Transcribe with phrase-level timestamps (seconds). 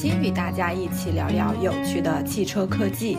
[0.00, 3.18] 先与大家一起聊聊有趣的汽车科技。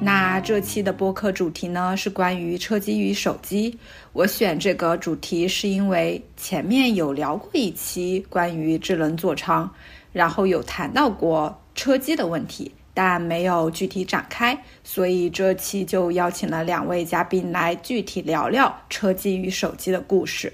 [0.00, 3.76] 那这期的播客主题呢是关于车机与手机。
[4.12, 9.68] 我选这个主题是因为前面有聊过一期关于智能座舱，
[10.12, 20.52] 然后有谈到过车机的问题，但没有具体展开，所以这期就邀请了两位嘉宾来具体聊聊车机与手机的故事。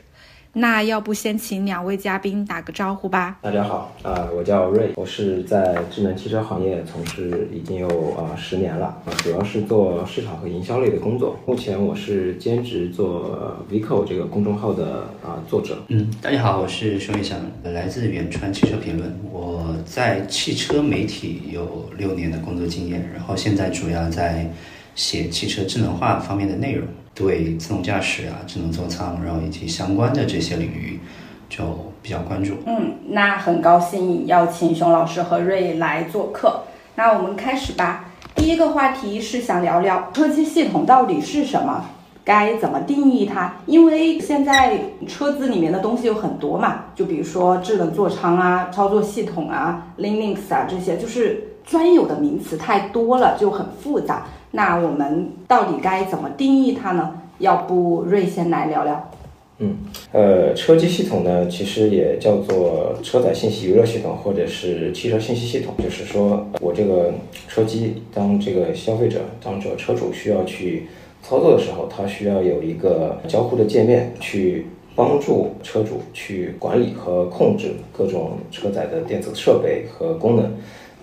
[0.59, 3.37] 那要不先请两位嘉宾打个招呼吧。
[3.43, 11.37] 大家好，啊，我叫瑞，我是在智能汽车行业从事已经有啊十年了，啊，主要是做市场和营销类的工作。
[11.45, 15.77] 目前我是兼职做 Vico 这个公众号的啊作者。
[15.89, 19.15] 嗯，大家好，我是熊宇翔，来自远川汽车评论。
[19.31, 24.51] 我在汽车媒体有六年的工作经验，然后现在主要在
[24.95, 26.89] 写汽车智能化方面的内容。
[27.17, 31.01] 对自动驾驶啊、智能座舱，然后以及相关的这些领域，
[31.49, 31.65] 就
[32.03, 32.59] 比较关注。
[32.67, 36.65] 嗯，那很高兴邀请熊老师和瑞来做客。
[36.95, 38.05] 那我们开始吧。
[38.35, 41.87] 第一个话题是想聊聊车机系统到底是什么，
[42.23, 43.55] 该怎么定义它？
[43.65, 44.79] 因为现在
[45.09, 54.27] 车子里面的东西有很多嘛，就比如说智能座舱啊、操作系统啊、Linux 啊这些，就是专有的名词太多了，就很复杂。
[54.57, 57.21] 那我们到底该怎么定义它呢？
[57.41, 59.11] 要不瑞先来聊聊。
[59.59, 59.77] 嗯，
[60.13, 65.75] 呃，车机系统呢，其实也叫做车载信息娱乐系统，或者是汽车信息系统。
[65.85, 67.13] 就是说我这个
[67.47, 70.87] 车机，当这个消费者、当这个车主需要去
[71.23, 80.51] 操作的时候，它需要有一个交互的界面，去帮助车主去管理和控制各种车载的电子设备和功能。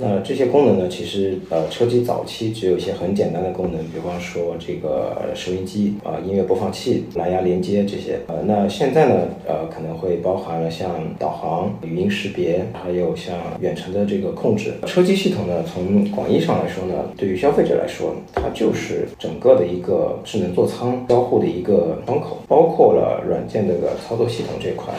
[0.05, 0.89] 那这些功能呢？
[0.89, 8.19] 其实呃，车机早期只有一些很简单的功能，比方说这个收音机啊、音乐播放器、蓝牙连接这些。
[8.27, 9.15] 呃，那现在呢，
[9.47, 14.73] 呃，可能会包含了像导航、语音识别，还有像远程的这个控制。
[14.85, 24.93] 车机系统呢，从广义上来说呢，对于消费者来说，它就是整个的一个智能座舱交互的一个窗口，包括了软件这个操作系统这块。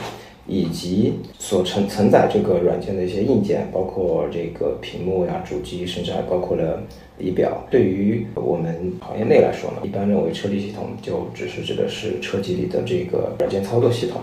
[0.47, 6.83] 以及所承承载这个软件的一些硬件，包括这个屏幕呀、主机，甚至还包括了
[7.19, 7.67] 仪表。
[7.71, 14.21] 对于我们行业内来说呢，一般认为车机系统就只是指的是车机里的这个软件操作系统。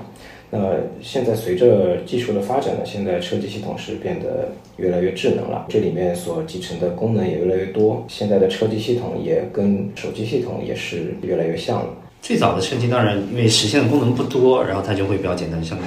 [0.53, 8.03] 那现在随着技术的发展呢，现在车机系统是变得越来越智能了，这里面所集成的功能也越来越多。
[8.09, 11.89] 现在的车机系统也跟手机系统也是越来越像了。
[12.21, 15.77] 最早的车机当然因为实现的功能不多，然后它就会比较简单，像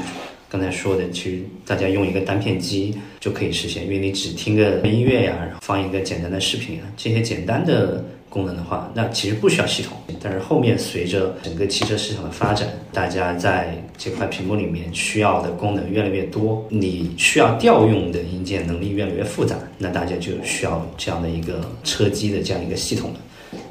[0.49, 9.97] 刚才说的，其实大家用一个单片机就可以实现，因为你只听个音乐呀，然后放一个简单的视频啊，这些简单的功能的话，那其实不需要系统。
[10.21, 23.17] 但是后面随着整个汽车市场的发展，大家在这块屏幕里面需要的功能越来越多，你需要调用的硬件能力越来越复杂，那大家就需要这样的一个车机的这样一个系统了。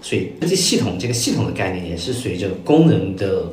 [0.04, 3.46] 所以，这系统这个系统的概念也是随着功能的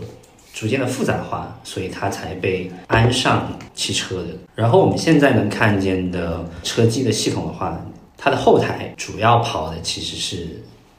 [0.53, 4.31] 逐渐的复杂化，所以它才被安上汽车的。
[4.57, 7.81] 然后我们现在能看见的车机的系统的话，
[8.19, 10.49] 它的后台主要跑的其实是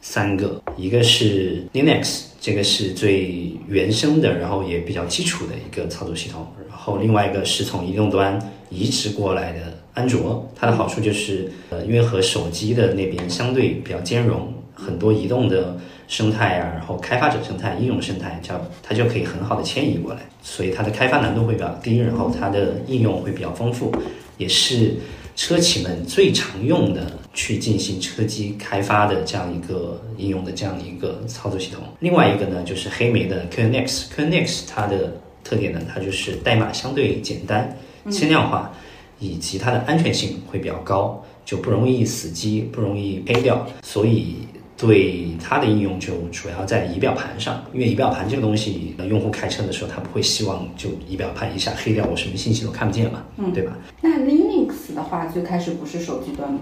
[0.01, 6.47] 三个，一个是 Linux，这个是最原生的，然后也比较基础的一个操作系统。
[6.69, 14.47] 然后另外一个是从移动端移植过来的安卓，它的好处就是，呃，因为和手机的那边相对比较兼容。
[14.74, 15.78] 很多移动的
[16.08, 23.94] 生态啊，然后开发者生态、应用生态，叫它就可以很好的迁移过来，所以它的开发难度会比较低，然后它的应用会比较丰富，
[24.38, 24.96] 也是
[25.36, 31.82] 车企们最常用的去进行车机开发的这样一个应用的这样一个操作系统。
[32.00, 37.78] 另外一个呢，就是黑莓的 QNX，QNX 它的特点呢，它就是代码相对简单、
[38.09, 38.74] 轻量化，
[39.20, 44.35] 以及它的安全性会比较高，就不容易死机，不容易黑掉，所以。
[44.81, 53.78] 对它的应用就主要在仪表盘上，因为仪表盘这个东西，用户开车的时候他不会希望就仪表盘一下黑掉，我什么信息都看不见嘛，嗯，对吧？
[54.01, 56.59] 那 Linux 的话，最开始不是手机端吗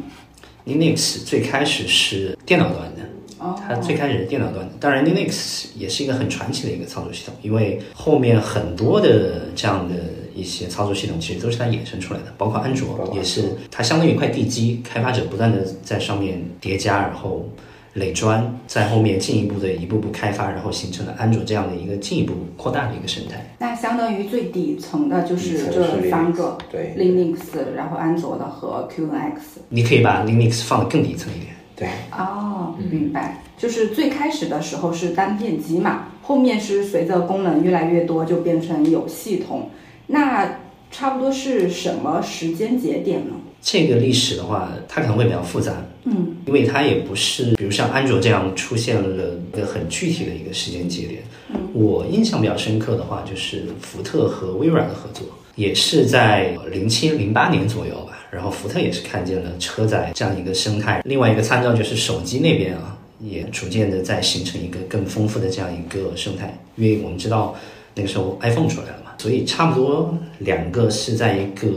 [0.68, 3.02] ？Linux 最开始是电脑端的，
[3.38, 4.74] 哦，它最开始是电脑端的。
[4.82, 9.96] 当然，Linux 也是一个很传奇的一个操作系统，因为后面很多的这样的
[10.36, 17.48] 一些操作系统其实都是它衍生出来的，包括安卓也是，它相当于一块地基，开发者不断的在上面叠加，然后。
[18.00, 23.54] 垒砖在后面进一步的一步步开发，然后形成了安卓这样的一个进一步扩大的一个生态。
[23.60, 27.38] 那相当于最底层的就是这三个，对，Linux，
[27.76, 29.60] 然后安卓的和 QNX。
[29.70, 31.54] 你可以把 Linux 放得更底层一点。
[31.76, 31.90] 对。
[32.12, 33.44] 哦，明白。
[33.58, 39.70] 就是最开始的时候是单片机嘛，后面是随着功能越来越多就变成有系统。
[40.08, 40.60] 那
[40.90, 43.34] 差不多是什么时间节点呢？
[43.62, 45.74] 这个历史的话，它可能会比较复杂，
[46.06, 51.22] 嗯，因为它也不是，比如像安卓这样出现了一个很具体的一个时间节点。
[51.50, 58.18] 嗯，我印象比较深刻的话，就是福特和微软的合作，也是在零七零八年左右吧。
[58.32, 67.56] 然后福特也是看见了车载这样一个生态，另外一个参照就是手机那边啊，也逐渐的在形成一个更丰富的这样一个生态，因为我们知道
[67.96, 71.68] 那个时候 iPhone 出来了嘛，所以差不多两个是在一个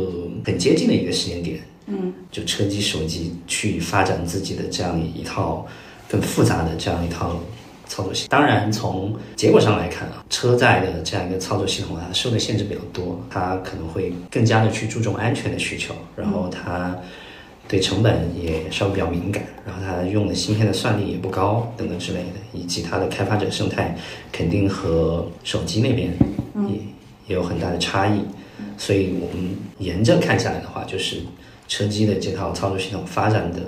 [0.45, 1.59] 很接近的一个时间点。
[1.87, 5.67] 嗯，就车机、手机去发展自己的这样一套
[6.09, 7.41] 更复杂的这样一套
[7.87, 8.29] 操作系统。
[8.31, 16.97] 当然，从结果上来看啊，车载的这样一个操作系统，它受的限制比较多，它可能会更加的去注重安全的需求，然后它
[17.69, 23.97] 对成本也稍微比较敏感，然后它用的芯片的算力也不高，等等之类的，以及它的开发者生态
[24.31, 26.13] 肯定和手机那边
[26.69, 26.77] 也
[27.29, 28.21] 也有很大的差异。
[28.79, 31.23] 所以我们沿着看下来的话，就是
[31.73, 33.61] 车机的这套操作系统发展的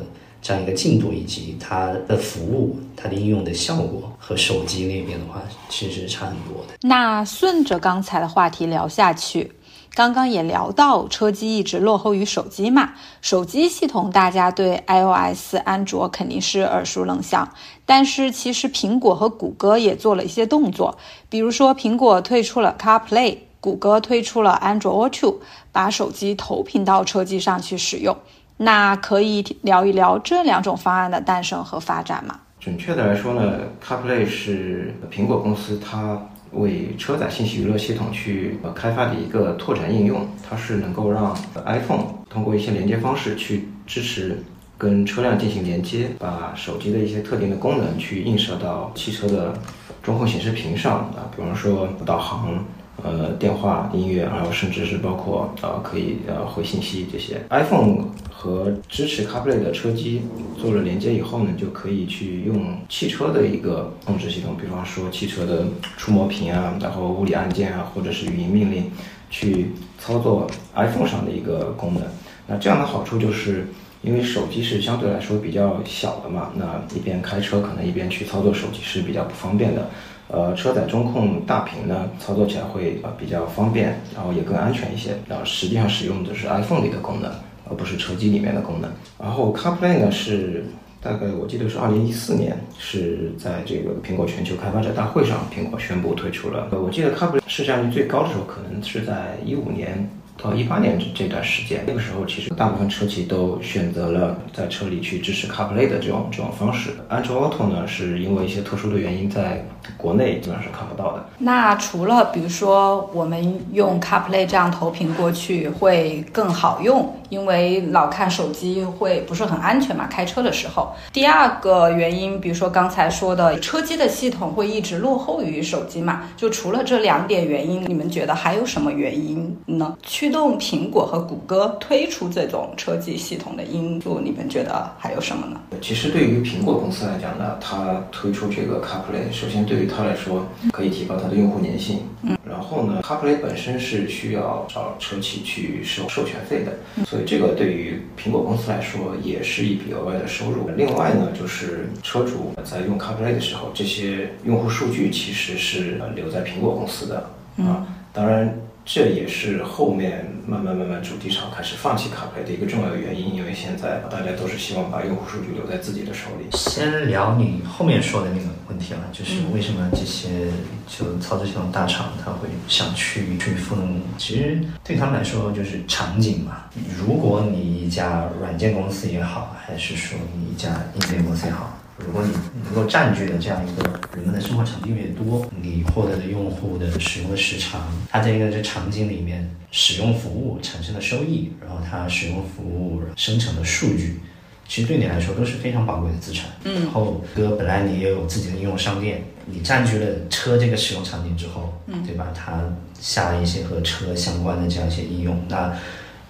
[0.42, 5.40] 这样一个进度，以及它的服务、它的应用的效果和手机那边的话，
[5.70, 6.74] 其实差很多的。
[6.82, 9.52] 那顺着刚才的话题聊下去，
[9.94, 12.92] 刚刚也聊到车机一直落后于手机嘛，
[13.22, 17.54] 手机系统大家对 iOS、安卓肯定是耳熟能详，
[17.86, 20.98] 但是其实苹果和谷歌也做了一些动作，
[21.30, 23.38] 比如说苹果退出了 CarPlay。
[23.64, 25.36] 谷歌推出了 Android Auto，
[25.72, 28.14] 把手机投屏到车机上去使用。
[28.58, 32.38] 那可以聊一聊这两种方案的诞生和发展吗？
[32.60, 36.20] 准确的来说呢，CarPlay 是苹果公司它
[36.50, 41.34] 为车载信息娱乐系统去开发的一个拓展应用，它是能够让
[41.64, 44.44] iPhone 通过一些连接方式去支持
[44.76, 49.54] 跟车辆进行连接，把手机的一些特定的功能去映射到汽车的
[50.02, 52.62] 中控显示屏上啊，比方说导航。
[53.04, 57.38] 呃，电话、音乐，然后甚至是包括呃，可以呃回信息这些。
[57.50, 60.22] iPhone 和支持 CarPlay 的车机
[60.58, 65.66] 做了连接以后呢，就可以去用汽车的一个控制系统，比方说汽车的
[65.98, 68.90] 触摸屏啊，然后物理按键啊，或者是语音命令，
[69.28, 72.02] 去操作 iPhone 上的一个功能。
[72.46, 73.68] 那这样的好处就是，
[74.00, 79.90] 因为手机是相对来说比较小的嘛，那一边开车可能一边去操作手机是比较不方便的。
[80.28, 85.10] 呃，车载中控大屏呢，操作起来会呃比较方便，然后也更安全一些。
[85.28, 87.30] 然后实际上使用的是 iPhone 里的功能，
[87.68, 88.90] 而不是车机里面的功能。
[89.20, 90.64] 然后 CarPlay 呢是
[91.00, 96.68] 大概我记得是二零一四年是在这个苹果全球开发者大会上，苹果宣布推出了。
[96.70, 100.08] 呃，我记得 CarPlay 市占率最高的时候，可能是在一五年。
[100.42, 106.90] 到一八年这这段时间，那个时候其实大部分车企都选择了在车里去支持 CarPlay 的这种这种方式。
[107.08, 109.64] 安卓 Auto 呢，是因为一些特殊的原因，在
[109.96, 111.24] 国内基本上是看不到的。
[111.38, 120.94] 那除了比如说我们用 CarPlay 这样投屏过去会更好用，因为老看手机会不是很安全嘛，开车的时候。
[121.12, 129.96] 第二个原因，比如说刚才说的车机的系统会一直落后于手机嘛，就除了这两点原因，你们觉得还有什么原因呢？
[130.04, 135.60] 驱动苹果和谷歌推出这种车机系统的因素，你们觉得还有什么呢？
[135.80, 141.98] 其实对于苹果公司来讲呢，它推出这个 CarPlay，首先对于它来说可以提高它的用户粘性。
[142.22, 142.38] 嗯。
[142.54, 150.70] 然后呢，CarPlay 本身是需要找车企去收授权费的，所以这个对于苹果公司来说也是一笔额外的收入。
[150.76, 157.84] 另外呢，就是车主在用 CarPlay 的时候，这些用户数据其实是留在苹果公司的啊。
[158.12, 158.56] 当然。
[158.84, 166.54] 这也是后面慢慢慢慢主机厂开始放弃卡牌的一个重要的原因，因为现在大家都是希望把用户数据留在自己的手里。
[166.56, 170.48] 先聊你后面说的那个问题了，就是为什么这些
[170.86, 174.00] 就操作系统大厂他会想去去赋能？
[174.18, 176.64] 其实对他们来说就是场景嘛。
[176.98, 181.78] 如果你一家软件公司也好，还是说你一家硬件公司也好。
[181.98, 182.32] 如果你
[182.64, 194.18] 能够占据的这样一个人们的生活场景越多，你获得的用户的使用的时长，它在一个这场景里面使用服务产生的收益，然后它使用服务生成的数据，
[194.66, 196.50] 其实对你来说都是非常宝贵的资产。
[196.64, 202.32] 嗯，然后哥本来你也有自己的应用商店，你占据了车这个使用场景之后，嗯，对吧？
[202.34, 202.60] 它
[202.98, 205.72] 下了一些和车相关的这样一些应用，那。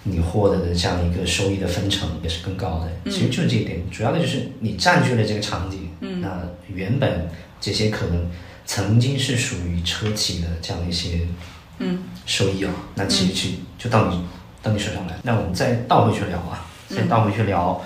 [0.07, 5.89] 你获得的这样一个收益的分成也是更高的，其实就是这一点，主要的就是你占据了这个场景，
[6.21, 7.27] 那原本
[7.59, 8.29] 这些可能
[8.67, 11.21] 曾经是属于车企的这样一些
[12.27, 14.23] 收益啊，那其实去就到你
[14.61, 15.15] 到你手上来。
[15.23, 17.81] 那我们再倒回去聊啊，再倒回去聊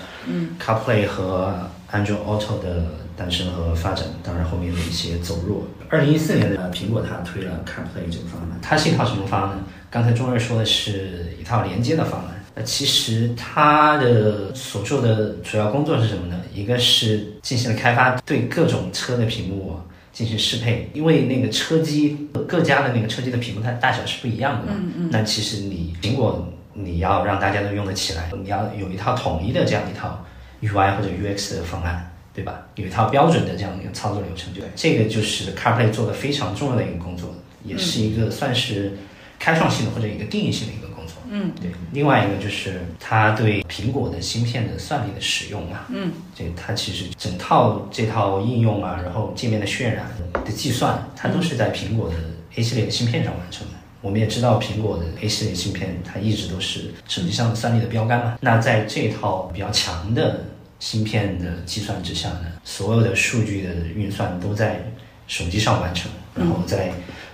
[0.60, 2.84] ，CarPlay 和 Android Auto 的
[3.20, 5.66] 诞生和发展，当然后面的一些走弱。
[5.90, 9.64] 二零一四年的苹果它推了 CarPlay 这个方案，它是一套什么方案呢？
[9.90, 16.40] 刚才钟瑞说的是一套连接的方案，那，其实它的所做的主要工作是什么呢？
[16.54, 19.78] 一个是进行了开发，对各种车的屏幕
[20.14, 24.72] 进行适配，因为那个车机各家的那个车机的屏幕它大小是不一样的嘛。
[24.74, 25.08] 嗯嗯。
[25.12, 30.24] 那其实你苹果你要让大家都用得起来，你要有一套统一的这样一套
[30.62, 32.09] UI 或者 UX 的方案，
[32.40, 32.66] 对吧？
[32.76, 38.96] 有一套标准的这样的一个操作流程，就这个就是 CarPlay 做的非常重要的一个工作，也是一个算是
[39.38, 41.16] 开创性的或者一个定义性的一个工作。
[41.30, 52.14] 嗯，对，另外一个就是它对苹果的芯片的算力的使用啊，嗯，这它其实整套这套应用啊，然后界面的渲染的计算，它都是在苹果的
[52.56, 53.74] A 系列的芯片上完成的。
[54.02, 58.38] 我们也知道苹果的 A 系列芯片，它一直都是手机上的算力的标杆嘛。
[58.40, 60.46] 那在这套比较强的
[60.80, 64.80] 芯片的计算之下呢，所有的数据的运算都在
[65.28, 66.90] 手机上完成，然后再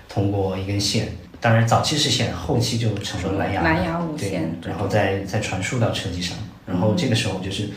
[0.09, 1.09] 通过一根线。
[1.41, 6.37] 当然，早期是线，后期就成了蓝牙，蓝牙无线，然后再再传输到车机上。
[6.67, 7.71] 然后这个时候就是，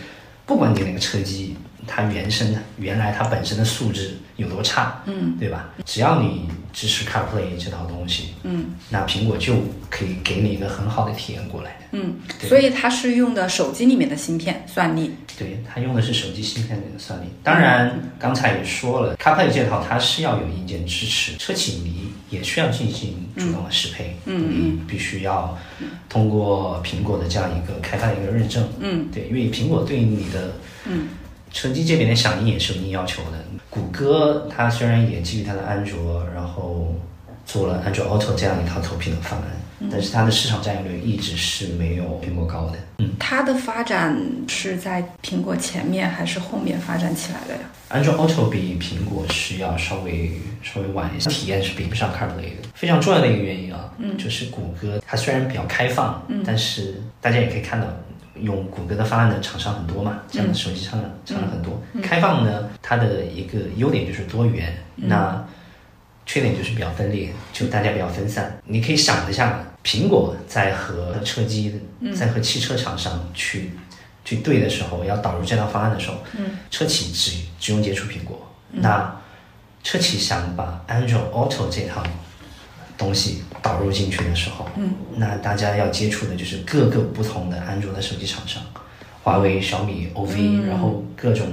[0.45, 5.69] 不管你那个车机它原生的原来它本身的素质有多差，嗯，对吧？
[5.85, 9.55] 只要你支持 CarPlay 这套东西，嗯，那苹果就
[9.89, 11.75] 可以给你一个很好的体验过来。
[11.91, 12.15] 嗯，
[12.47, 15.15] 所以它是用的手机里面的芯片算力。
[15.37, 17.25] 对，它用的是手机芯片里的算力。
[17.43, 24.15] 当然，刚才也说了，CarPlay 这套它是要有硬件支持，车企你也需要进行主动的适配。
[24.25, 25.57] 嗯嗯，必须要
[26.07, 28.67] 通过苹果的这样一个开发的一个认证。
[28.79, 30.53] 嗯，对，因为苹果对你的
[30.85, 31.07] 嗯
[31.51, 33.37] 车机这边的响应也是有一定要求的。
[33.69, 36.95] 谷歌它虽然也基于它的安卓，然后
[37.45, 39.47] 做了安卓 Auto 这样一套投屏的方案。
[39.89, 42.77] 但是它的市场占有率一直是没有苹果高的。
[42.97, 44.13] 嗯，它的发展
[44.45, 47.61] 是在苹果前面还是后面发展起来的呀？
[47.87, 52.67] 安卓 Auto 比苹果是要稍微稍微晚一些，体验是比不上 CarPlay 的。
[52.75, 57.87] 非常重要的一个原因啊，嗯，就是谷歌它虽然比较开放，嗯，但是大家也可以看到，
[58.41, 61.81] 用谷歌的方案的厂商很多嘛，这样的手机厂商厂商很多。
[62.01, 65.45] 开放呢，它的一个优点就是多元，那。
[66.25, 68.55] 缺点就是比较分裂，就大家比较分散。
[68.65, 71.81] 你可以想一下，苹果在和车机、
[72.15, 73.71] 在和汽车厂商去
[74.23, 76.17] 去对的时候，要导入这套方案的时候，
[76.69, 78.47] 车企只只用接触苹果。
[78.69, 79.19] 那
[79.81, 82.03] 车企想把 Android Auto 这套
[82.95, 84.67] 东西导入进去的时候，
[85.15, 88.61] 那大家要接触的就是各个不同的安卓的手机厂商，
[89.23, 91.47] 华为、小米、OV，然后各种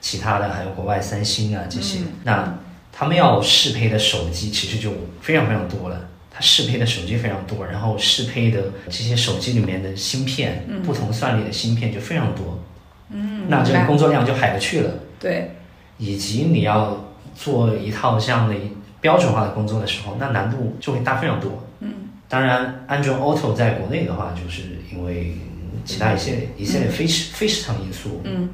[0.00, 2.00] 其他的，还有国外三星啊这些。
[2.24, 2.58] 那
[2.92, 4.90] 他们要适配的手机其实就
[5.20, 12.62] 非常非常多了，它适配的手机非常多，然后适配的这些手机里面的芯片，不同算力的芯片就非常多。
[13.10, 14.90] 嗯，那这个工作量就海了去了。
[15.18, 15.56] 对，
[15.98, 18.54] 以及你要做一套这样的
[19.02, 21.62] 标准化的工作的时候，那难度就会大非常多。
[21.80, 21.92] 嗯，
[22.26, 25.36] 当然，安卓 Auto 在国内的话，就是因为
[25.84, 28.48] 其他一些一些非市非市场因素，嗯，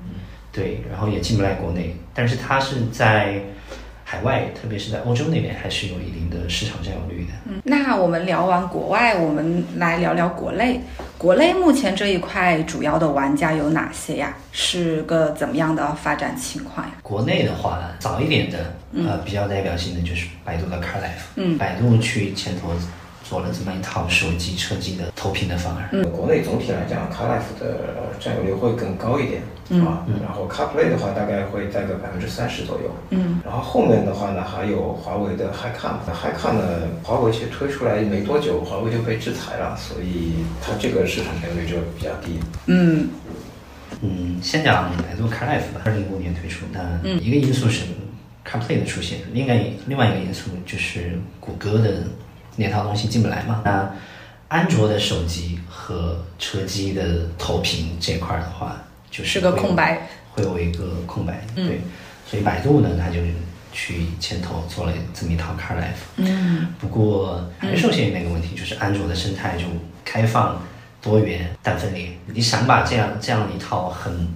[0.50, 3.40] 对，然后也进不来国内，但是它是在。
[4.10, 7.32] 海外，特别是在欧洲那边，还是有一定的市场占有率的。
[7.46, 10.80] 嗯，那我们聊完国外，我们来聊聊国内。
[11.18, 14.34] 国内目前这一块主要的玩家有哪些呀？
[14.50, 16.94] 是个怎么样的发展情况呀？
[17.02, 21.28] 国内的话，早一点的，呃，比较代表性的就是百度的 CarLife。
[21.36, 22.72] 嗯，百度去牵头。
[23.28, 25.90] 做了这么一套手机车机的投屏的方案。
[25.92, 29.42] 嗯，国内总体来讲，CarLife 的占有率会更高一点
[29.82, 30.06] 啊。
[30.22, 32.90] 然后 CarPlay 的话，大概会在个百分之三十左右。
[33.10, 33.40] 嗯。
[33.44, 42.40] 然后后面的话呢，还有华为的 HiCam，HiCam 呢，华为其实推出来没多久，华为就被制裁了，所以它这个市场占有率就比较低。
[42.64, 43.10] 嗯。
[44.00, 46.64] 嗯，先讲百度 CarLife 吧，二零一五年推出。
[46.72, 46.80] 那
[47.18, 47.84] 一个因素是
[48.48, 52.04] CarPlay 的出现，另外另外一个因素就是谷歌的。
[52.58, 53.62] 那套东西进不来嘛？
[53.64, 53.90] 那
[54.48, 58.76] 安卓的手机和车机的投屏这块的话，
[59.10, 61.44] 就是个空白，会有一个空白。
[61.54, 61.80] 对，
[62.26, 63.20] 所以百度呢，它就
[63.72, 66.16] 去牵头做了这么一套 CarLife。
[66.16, 66.74] 嗯。
[66.80, 69.64] 不过还是受限于那个问题，就是安卓的生态就
[70.04, 70.60] 开放、
[71.02, 72.10] 多元但分裂。
[72.26, 74.28] 你想把这样这样一套很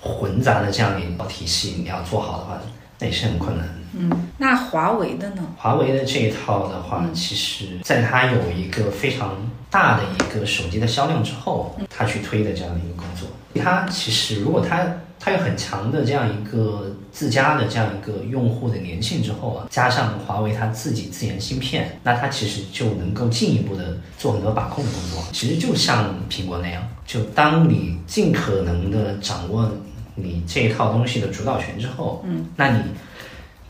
[0.00, 2.60] 混杂的这样一套体系你要做好的话，
[3.00, 3.68] 那也是很困难。
[3.94, 5.42] 嗯，那华为的呢？
[5.56, 9.36] 华为的这一套的话，其实在它有一个非常
[9.70, 13.28] 大的一个手机的销量之后，它去推的这样的一个工作。
[13.62, 14.86] 它其实如果它
[15.20, 25.22] 它有很强的这样一个自家的这样一个用户的粘性之后啊，加上华为它自己自研芯片，那它其实就能够进一步的做很多把控的工作。
[25.32, 29.70] 其实就像苹果那样，就当你尽可能的掌握
[30.14, 32.82] 你这一套东西的主导权之后，嗯，那你。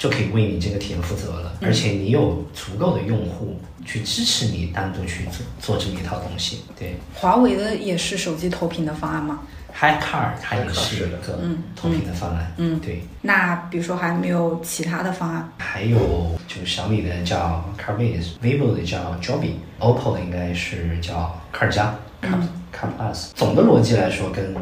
[0.02, 3.56] 就可以为你这个体验负责了，而且你有足够的用户
[3.86, 6.62] 去支持你单独去做做这么一套东西。
[6.76, 9.38] 对华为的也是手机投屏的方案吗
[9.72, 12.52] ？，HiCar 它也是一个嗯投屏的方案。
[12.56, 15.48] 嗯对，那比如说还没有其他的方案？
[15.58, 22.40] 还有就是小米的叫 CarViz，vivo 的叫 Joby，OPPO 的应该是叫 Car 加 Car
[22.74, 23.28] Car Plus。
[23.36, 24.52] 总的逻辑来说，跟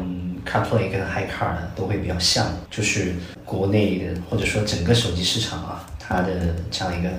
[0.45, 3.13] CarPlay 跟 HiCar 呢都会比较像，就是
[3.45, 7.09] 国内的或者说整个手机市场啊，它的这样一个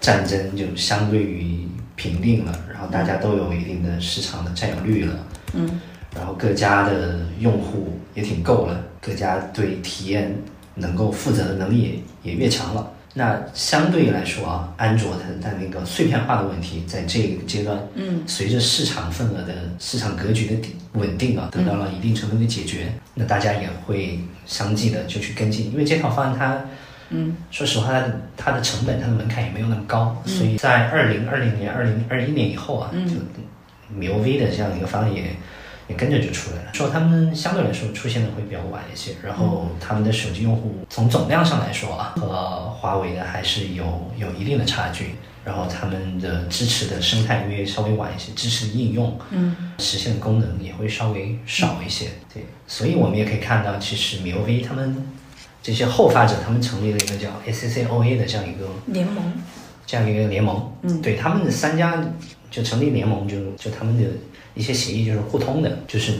[0.00, 5.26] 战争就相对于平定了，然后大家都有一定的市场的占有率了。
[5.54, 5.80] 嗯
[6.14, 10.34] 然后各家的用户也挺够了，各家对体验
[10.74, 12.90] 能够负责的能力也也越强了。
[13.18, 26.60] 那相对来说啊，安卓它它那个碎片化的问题，在这个阶段，嗯，随着市场份额的市场格局的稳定啊，得到了一定程度的解决，那大家也会相继的就去跟进，因为这套方案它。
[27.08, 33.14] 嗯，说实话，它的它的成本、它的门槛也没有那么高，所以在二零二零年、二零二一年以后啊，就
[33.96, 35.30] MIUV 的这样一个方案也
[35.88, 36.74] 也跟着就出来了。
[36.74, 45.16] 说他们相对来说出现的会比较晚一些，然后他们的手机用户从总量上来说啊，和华为的还是有有一定的差距。
[45.44, 52.06] 然后他们的支持的生态因为稍微晚一些，支持的应用，嗯，实现的功能也会稍微少一些。
[52.34, 55.06] 对，所以我们也可以看到，其实 MIUV 他们
[55.62, 59.32] 这些后发者，他们成立了一个叫 ACCOA 的这样一个联盟。
[59.86, 62.02] 这样一个联盟，嗯对他们的三家
[62.50, 64.10] 就成立联盟就，就他们的
[64.56, 66.14] 一些协议就是互通的，就是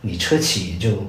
[0.00, 1.06] 你车企就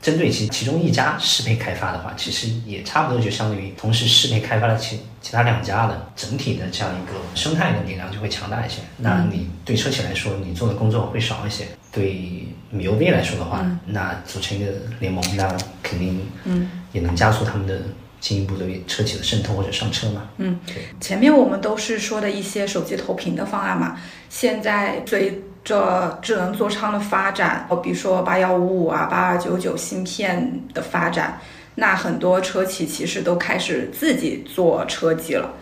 [0.00, 8.82] 针对其其中一家适配开发的话，其实也差不多就相当于同时适配开发了其其他两家的整体的这样一个生态的力量就会强大一些。
[8.98, 15.48] 那你对车企来说，你做的工作会少一些；对 MIUV 来说的话，那组成一个联盟，那
[15.82, 17.80] 肯定嗯也能加速他们的
[18.20, 20.28] 进一步的车企的渗透或者上车嘛。
[20.36, 20.60] 嗯。
[21.00, 31.40] 前面我们都是说的一些手机投屏的方案嘛，现在随这智能座舱的发展，比如说八幺五五啊、八二九九芯片的发展，
[31.74, 35.52] 那很多车企其实都开始自己做车机了。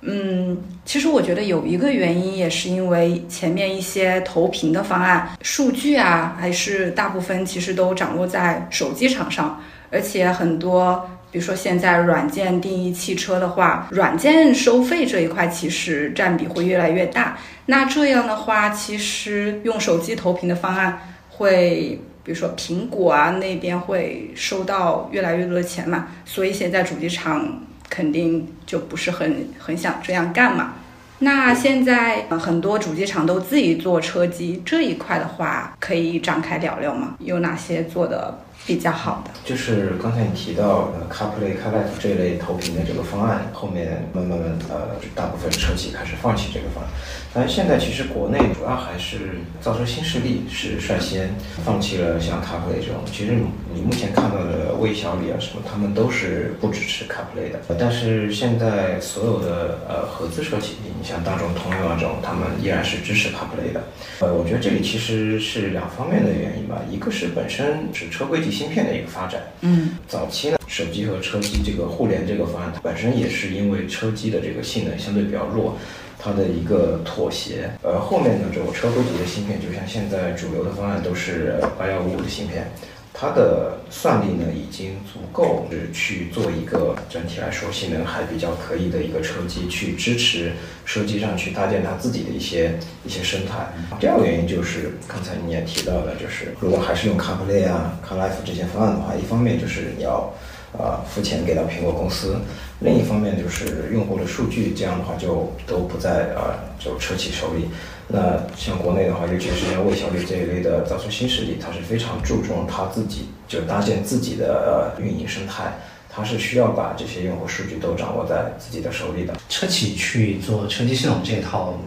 [0.00, 9.60] 嗯，其实我觉得有一个原因也是因为前面一些投屏的方案，数据啊，还是大部分其实都掌握在手机厂商，
[9.92, 17.36] 而且很多，比如说现在软件定义汽车的话，软件收费这一块其实占比会越来越大。
[17.66, 21.98] 那这样的话，其实用手机投屏的方案会。
[22.24, 30.74] 比如说苹果啊那边会收到越来越多的钱嘛，所以现在主机厂肯定就不是很很想这样干嘛。
[31.18, 37.16] 那现在很多主机厂都自己做车机这一块的话，可以展开聊聊吗？
[37.18, 39.30] 有哪些做的比较好的？
[39.44, 46.90] 就是刚才你提到呃 CarPlay、CarLife 这类投屏的这个方案，后面慢慢慢呃，大部分车企开始放弃这个方案。
[47.34, 51.30] 但现在其实国内主要还是造车新势力是率先
[51.64, 53.02] 放弃了像 CarPlay 这种。
[53.10, 53.32] 其实
[53.74, 57.58] 你目前看到的魏小李啊什么，他们都是不支持 CarPlay 的。
[57.78, 63.82] 但是现在所有的呃合资车企，你像大众、通用啊这种，他们依然是支持 CarPlay 的。
[64.20, 69.42] 呃，我觉得这里其实是两方面的原因吧，一个是本身是车规级芯片的一个发展。
[69.62, 75.76] 嗯早期呢，手机和车机这个互联这个方案，它本身也是因为车机的这个性能相对比较弱，
[76.18, 77.70] 它的一个妥协。
[77.82, 82.70] 而，后面呢，这种车规级的芯片，就像现在主流的方案都是八幺五五的芯片，
[83.14, 90.52] 它的算力呢已经足够就是去做一个整体来说性能还比较可以的一个车机，去支持
[90.86, 93.70] 车机上去搭建它自己的一些一些生态。
[94.00, 100.32] 第二个原因就是刚才你也提到的，就是如果还是用 CarPlay 啊、CarLife 这些方案的话，一方面就是你要
[100.78, 102.36] 啊、付钱给到苹果公司，
[102.80, 107.68] 另一方面就是用户的数据，这样的话就都不在啊、就车企手里。
[108.08, 115.78] 那像国内的话，尤其是像魏小李这一类的造车新势力，它是非常注重它自己就搭建自己的呃运营生态，
[116.10, 119.34] 它是需要把这些用户数据都掌握在自己的手里的。
[119.48, 121.78] 车企去做车机系统这一套，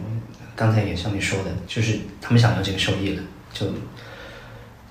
[0.56, 3.22] 刚才也像你说的，就是他们想要这个收益了，
[3.52, 3.66] 就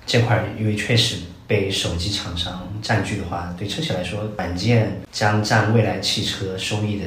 [0.06, 7.06] 这块因为确实被手机厂商占据的话，对车企来说，软件将占未来汽车收益的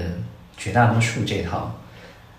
[0.57, 1.79] 绝大多数这一套，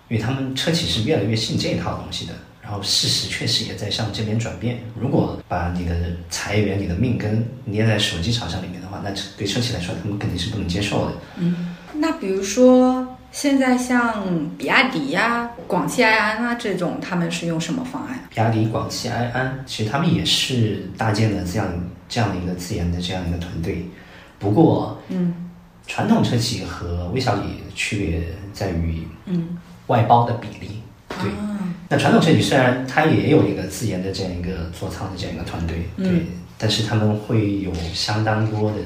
[0.08, 2.32] 因为他们车企是越来越信这一套东西的。
[2.62, 4.78] 然后事实确实也在向这边转变。
[4.94, 5.92] 如果把你的
[6.28, 11.12] 裁员、你的命根捏在手机厂商里面的话，那对车企来说，他们肯定是不能接受的。
[11.38, 14.24] 嗯那比如说现在像
[14.58, 18.18] 比亚迪呀、广汽埃安啊这种，他们是用什么方案？
[18.28, 21.68] 比亚迪、广汽埃安，其实他们也是搭建了这样
[22.08, 23.86] 这样的一个自研的这样一个团队。
[24.38, 25.50] 不过，嗯，
[25.86, 30.82] 传统车企和微小李区别在于嗯，外包的比例。
[31.08, 38.78] 对，啊那传统车企虽然它也有一个自研的这样一个座舱的这样一个团队，对，嗯但是他们会有相当多的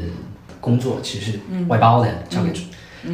[0.61, 2.53] 工作其实是外包的，交给、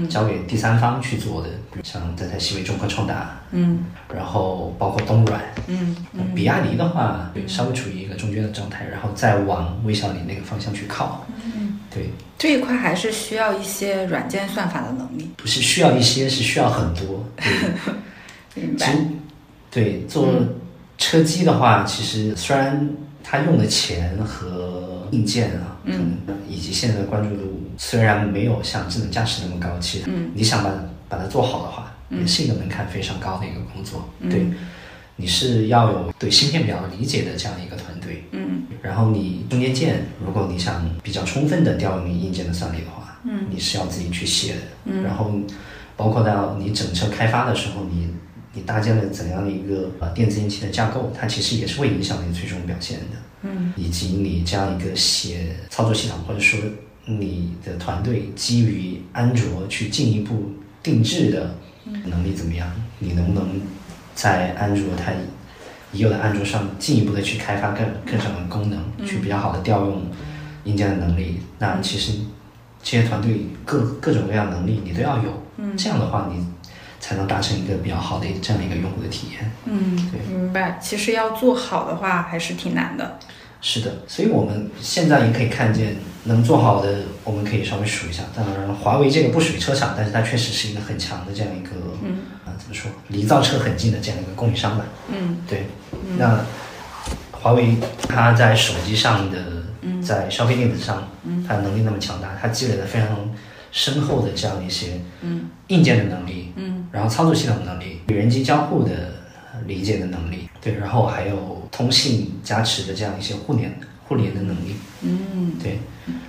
[0.08, 3.84] 交给第三方去做的，比如像在台西维、中科创达，嗯。
[4.14, 5.96] 然后包括东软，嗯
[6.34, 11.80] 比亚迪的话，对，稍微处于一个中间的状态，然后再往微小李那个方向去靠，嗯。
[11.92, 15.30] 对，这一块还是需要一些软件算法的能力。
[15.36, 17.52] 不是需要一些，是需要很多，对。
[18.62, 18.94] 明白。
[19.70, 20.28] 对做
[20.98, 22.90] 车机的话，其实虽然
[23.22, 30.70] 它用的钱和硬件啊，嗯，以及现在的关注度虽然没有像智能驾驶那么高，其实你想把
[31.08, 34.08] 把它做好的话，也是一个门槛非常高的一个工作。
[34.28, 34.46] 对，
[35.16, 45.30] 你是要有对芯片比较理解的这样一个团队，嗯，然后你中间件，如果你想比较充分的调用你硬件的算力的话，嗯，你是要自己去写的，嗯，然后
[45.96, 48.08] 包括到你整车开发的时候，你
[48.52, 56.58] 你搭建了怎样的一个呃电子引擎的架构，它其实也是会影响你最终表现的，嗯，以及你这样一个写操作系统，或者说
[57.06, 61.54] 你的团队基于安卓去进一步定制的
[62.06, 62.70] 能力怎么样？
[62.98, 63.60] 你能不能
[64.14, 65.12] 在安卓它
[65.92, 70.02] 已有的安卓上进一步的去开发更更少的功能，去比较好的调用
[70.64, 71.38] 硬件的能力？
[71.58, 72.18] 那其实
[72.82, 76.44] 这些团队各各种各样能力你都要有，嗯，这样的话你
[77.00, 79.50] 才能达成一个比较好的这样一个用户的体验。
[79.64, 80.78] 嗯，对明白。
[80.80, 83.18] 其实要做好的话，还是挺难的。
[83.62, 88.22] 是的，所以我们现在也可以看见，能做好的，我们可以稍微数一下。
[88.34, 91.70] 当然，华为这个不属于车厂，但是它确实是一个很强的这样一个，
[92.02, 94.84] 嗯，啊，怎么说，离造车很近的这样一个供应商吧。
[95.08, 95.66] 嗯，对。
[96.16, 96.40] 那
[97.32, 97.76] 华为
[98.08, 99.38] 它在手机上的，
[100.02, 101.08] 在消费电子上，
[101.46, 103.08] 它的能力那么强大，它积累了非常
[103.70, 108.90] 深厚的这样一些，嗯，硬件的能力，嗯，然后操作系统能力，与人机交互的
[109.52, 113.72] 呃理解的能力，对，然后还有通信加持的这样一些互联
[114.06, 115.78] 互联的能力，嗯，对。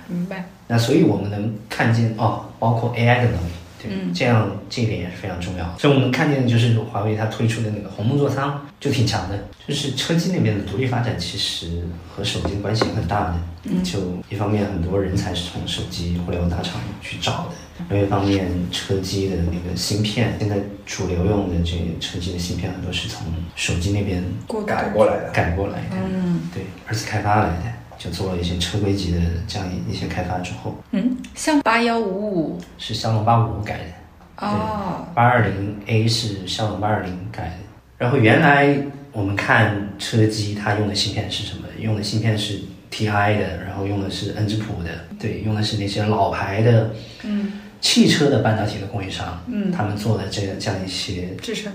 [0.06, 0.48] 明白。
[0.68, 3.50] 那所以我们能看见哦，包括 AI 的能力，
[3.82, 5.78] 对，这样这一点也是非常重要的。
[5.78, 11.82] 所以我们看见的就是华为它推出的那个鸿蒙座舱就挺强的，就是车机那边的独立发展其实
[12.14, 13.34] 和手机的关系也很大的。
[13.64, 25.30] 嗯，就一方面很多人才是从手机互联网大厂去找的，另一方面车机的那个芯片，现在主流用的这些车机的芯片很多是从手机那边过改过来的。
[25.30, 37.52] 改过来的，嗯，对，二次开发来的，就做了一些车规级的这样一一些开发之后，嗯，像八幺五五是骁龙八五五改的，哦，八二零 A 是骁龙八二零改的。
[37.98, 38.76] 然后原来
[39.12, 41.62] 我们看车机它用的芯片是什么？
[41.78, 42.60] 用的芯片是
[42.90, 46.90] TI 的，然后用的是恩智浦的，对，用的是那些老牌的，
[47.22, 51.28] 嗯，汽车的半导体的供应商，嗯，他们做的这这样一些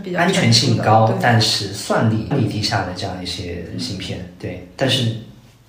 [0.04, 4.68] 比较安全性高，但是算力力低下的这样一些芯片，对。
[4.76, 5.16] 但是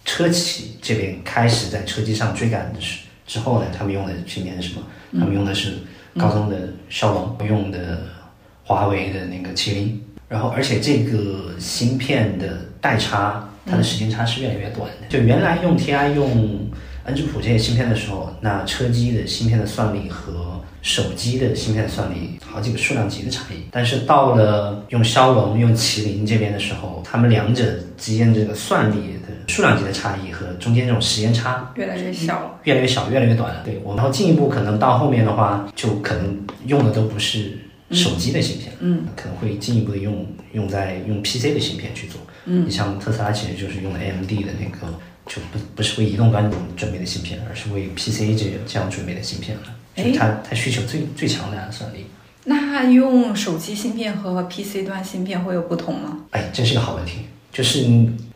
[0.09, 4.83] 车企这边开始在车机上追赶的是之后呢，他们用的去年是什么？
[5.13, 5.75] 他们用的是
[6.17, 8.05] 高通的骁龙，用的
[8.65, 15.07] 华为的那个麒麟，然后而且这个芯片的代差，它的时间差是越来越短的。
[15.11, 16.71] 就原来用 TI 用
[17.09, 23.65] 恩智浦这些芯片的时候，那车机的芯片的算力和手机的芯片的算力好几个数量级的差异。
[23.71, 27.65] 但是到了用骁龙、用麒麟这边的时候，他们两者
[27.97, 32.61] 之间这个算力的数量级的差异和中间这种时间差越来越小了。
[32.65, 33.63] 越来越小，越来越短了。
[33.65, 37.59] 对我，然后进一步可能到后面的话，就可能用的都不是
[37.91, 42.21] 手机的芯片，嗯，可能会进一步的用用在用 PC 的芯片去做。
[42.45, 44.93] 嗯，你像特斯拉其实就是用的 AMD 的那个，
[45.29, 49.63] 就不不是为移动端准备的芯片，而是为 PC 这这样准备的芯片了。
[49.95, 52.07] 就是它它需求最最强的啊算力。
[52.45, 56.19] 那用手机芯片和 PC 端芯片会有不同吗？
[56.31, 57.27] 哎，真是个好问题。
[57.51, 57.85] 就是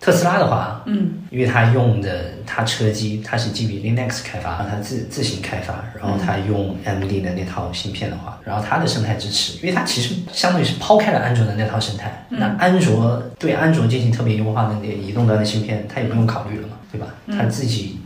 [0.00, 17.08] 特斯拉的话，嗯，因为它用的它车机它是基于 Linux 开发，它自自行开发，然后它用 AMD 的那套芯片的话，然后它的生态支持，因为它其实相当于是抛开了安卓的那套生态，那安卓对安卓进行特别优化的那移动端的芯片，它也不用考虑了嘛，对吧？
[17.26, 17.98] 他自己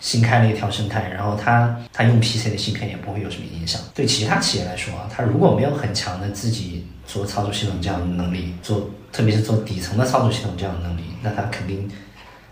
[0.00, 3.80] 新开了一条生态，然后他他用 PC 的芯片也不会有什么影响。
[3.92, 11.90] 对其他企业来说啊，它如果没有很强的自己做操作系统这样的能力，做特别是做底层的操作系统这样的能力，那他肯定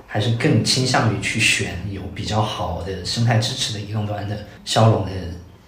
[0.06, 5.12] 还是更倾向于去选有比较好的生态支持的移动端的骁龙的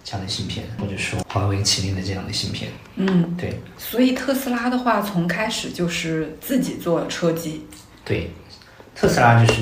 [0.03, 2.69] 这样的芯片，或者说华为、麒麟的这样的芯片。
[2.95, 7.65] 嗯，对所以特斯拉的话，从开始就是自己做车机。
[8.03, 8.31] 对，
[8.95, 9.61] 特斯拉就是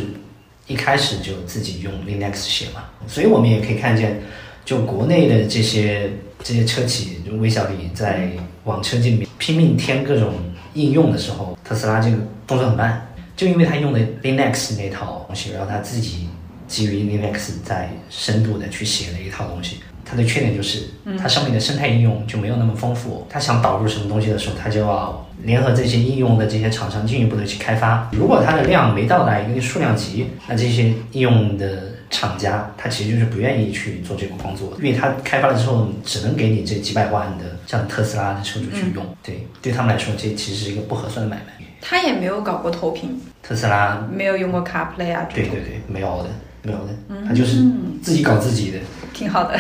[0.67, 4.21] 一开始就自己用 Linux 写嘛，所以我们也可以看见。
[4.65, 6.11] 就国内的这些
[6.43, 8.29] 这些车企，就微小李在
[8.65, 10.33] 往车机里面拼命添各种
[10.73, 16.27] 应用的时候，特斯拉这个动作很慢，就因为他用的 Linux 那套东西，然后他自己
[16.67, 19.77] 基于 Linux 在深度的去写了一套东西。
[20.03, 23.25] 它的缺点就是，它上面的生态应用就没有那么丰富。
[23.29, 28.09] 它想导入什么东西的时候，它就要联合这些应用的这些厂商进一步的去开发。
[28.11, 39.05] 如果它的量没到达一个数量级，那这些应用的厂家，他其实就是不愿意去做这个工作，因为他开发了之后，只能给你这几百万的像特斯拉的车主去用。
[39.21, 41.53] 对，对他们来说，这其实是一个不合算的买卖。
[41.79, 46.29] 他也没有搞过投屏，特斯拉，没有用过 CarPlay 啊，对对对，没有的，
[46.63, 46.93] 没有的，
[47.27, 47.63] 他就是
[48.01, 48.79] 自己搞自己的。
[49.13, 49.59] 挺好的，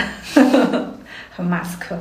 [1.35, 1.97] 很马斯克。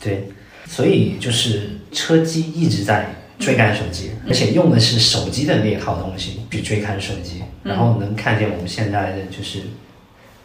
[0.00, 0.28] 对，
[0.66, 9.62] 所以就是车机一直在追赶手机，而且用的是手机的那一套东西去追赶手机，然后能看见我们现在的就是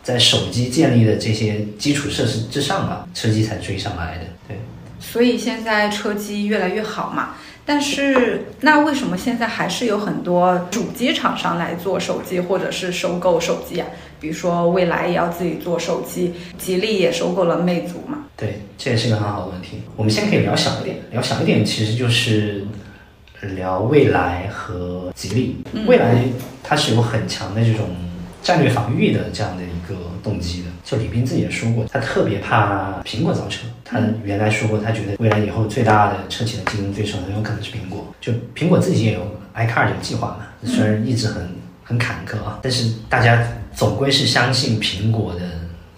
[0.03, 4.25] 在手机建立的这些基础设施之上吧，车机才追上来的。
[4.47, 4.57] 对，
[4.99, 7.35] 所以现在车机越来越好嘛。
[7.69, 13.85] 但是，那为什么现在还是有很多主机厂商来做手机，或者是收购手机啊？
[14.19, 18.25] 比如说未来也要自己做手机，吉利也收购了魅族嘛。
[18.35, 19.83] 对，这也是一个很好的问题。
[19.95, 22.65] 我们先可以聊小一点，聊小一点，其实就是
[23.39, 25.57] 聊未来和吉利。
[25.85, 26.23] 未来
[26.63, 27.85] 它是有很强的这种
[28.41, 30.67] 战略防御的这样的一个动机的。
[30.83, 33.67] 就李斌自己也说过，他特别怕苹果造车。
[33.83, 38.05] 他原来说过，他觉得未来以后最大的车企的竞争对手很有可能是苹果。
[38.21, 39.21] 就苹果自己也有
[39.55, 41.49] iCar 这个计划嘛，虽然一直很
[41.83, 43.43] 很坎坷啊，但是大家
[43.75, 45.41] 总归是相信苹果的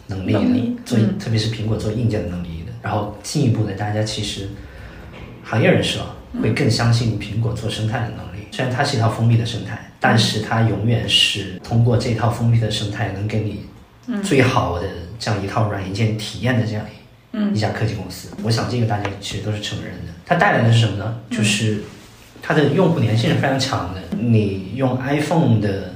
[0.08, 2.72] 能力的，力做特别是苹果做硬件的能力的。
[2.82, 4.48] 然后进一步的，大家其实
[5.44, 8.48] 行业人士啊会更相信苹果做生态的能力。
[8.52, 13.66] 虽然它是一套封闭的生态，但是它永远是通过这套封闭的生态能给你
[14.24, 14.88] 最好的
[15.20, 16.84] 这样一套软硬件体验的这样
[17.32, 18.30] 一一家科技公司。
[18.44, 20.12] 我想这个大家其实都是承认的。
[20.26, 21.20] 它带来的是什么呢？
[21.30, 21.84] 就是
[22.42, 24.02] 它的用户粘性是非常强的。
[24.18, 25.94] 你用 iPhone 的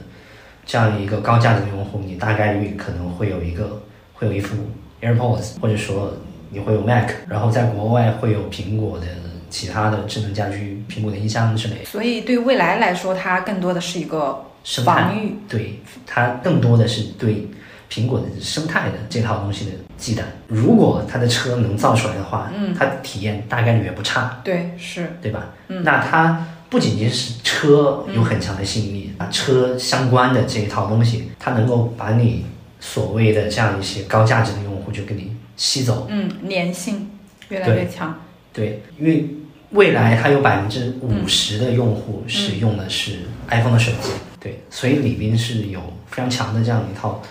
[0.66, 3.82] 这样一个高价值的用户，你大概率可能会有一个
[4.14, 4.56] 会有一副
[5.02, 6.14] AirPods，或者说
[6.52, 9.08] 你会有 Mac，然后在国外会有苹果的
[9.56, 11.86] 其他的智能家居、苹果的音箱之类的。
[11.86, 15.38] 所以对未来来说，它更多的是一个生态防御。
[15.48, 17.48] 对它更多的是对
[17.90, 20.24] 苹果的生态的这套东西的忌惮。
[20.50, 25.54] 如果它的车能造出来的话，嗯，它体验大概率也不差，对，是，对吧？
[25.70, 32.46] 嗯，那它不仅仅是车有很强的吸引力，啊，车相关的这一套东西，它能够把你
[32.82, 36.08] 所谓的这样一些高价值的用户就给你吸走。
[36.10, 37.10] 嗯，粘性
[37.48, 38.20] 越来越强。
[38.52, 39.30] 对，因为
[39.76, 44.10] 未来它有百分之五十的用户是用的是 iPhone 的手机，
[44.40, 47.22] 对，所以李斌是有非常强的这样一套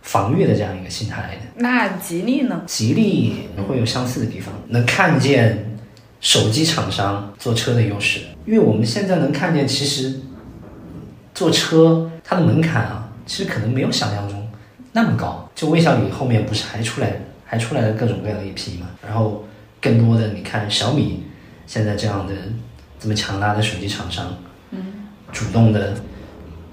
[0.00, 1.60] 防御的这样一个心态的。
[1.60, 2.62] 那吉利呢？
[2.66, 5.78] 吉利会有相似的地方，能看见
[6.20, 10.20] 手机厂商做车的优势，因为我们现在能看见，其实
[11.34, 14.48] 做车它的门槛啊，其实可能没有想象中
[14.92, 15.48] 那么高。
[15.54, 17.12] 就魏小李后面不是还出来
[17.44, 19.44] 还出来了各种各样的一批嘛，然后
[19.80, 21.22] 更多的你看小米
[21.66, 22.34] 现在这样的
[22.98, 24.34] 这么强大的手机厂商，
[24.70, 25.94] 嗯，主动的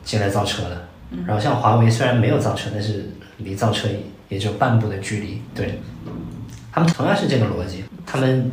[0.04, 0.84] 进来造车了。
[1.28, 3.88] 然后像华为虽然没有造车，但是离造车
[4.30, 5.42] 也就半步的距离。
[5.54, 5.80] 对，
[6.72, 8.52] 他们同样是这个逻辑，他们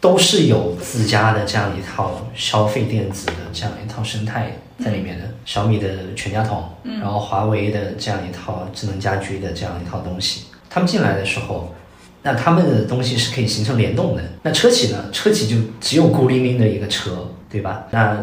[0.00, 5.24] 都是有自家的这样一套消费电子的这样一套生态在里面的。
[5.44, 11.74] 小米的全家桶，然后华为的这样一套智能家居的这样一套东西，他们进来的时候，
[12.22, 14.22] 那他们的东西是可以形成联动的。
[14.42, 15.10] 那车企呢？
[15.12, 17.84] 车企就只有孤零零的一个车，对吧？
[17.90, 18.16] 那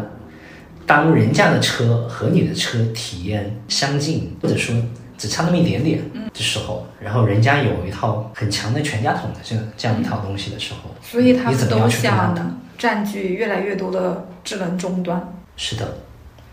[0.86, 4.74] 当人家的车和你的车体验相近，或者说
[5.16, 6.00] 只差那么一点点
[6.32, 12.60] 的时候，然后人家有一套很强的全家桶的这这样一套东西的时候，所以他们都你怎么样去跟他想？
[12.78, 15.22] 占据越来越多的智能终端，
[15.56, 15.98] 是的，